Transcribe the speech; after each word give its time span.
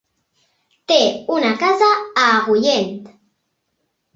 Té 0.91 0.97
una 1.35 1.51
casa 1.65 1.91
a 1.99 2.25
Agullent. 2.41 2.91